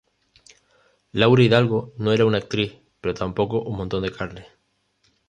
Laura 1.11 1.43
Hidalgo 1.43 1.93
"no 1.97 2.11
era 2.11 2.25
una 2.25 2.39
actriz, 2.39 2.73
pero 3.01 3.13
tampoco 3.13 3.61
un 3.61 3.77
montón 3.77 4.01
de 4.01 4.11
carne. 4.11 4.47